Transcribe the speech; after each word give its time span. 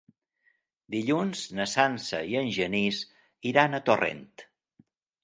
Dilluns 0.93 1.43
na 1.59 1.67
Sança 1.73 2.21
i 2.31 2.37
en 2.39 2.49
Genís 2.57 3.03
iran 3.51 3.81
a 3.81 3.81
Torrent. 3.91 4.25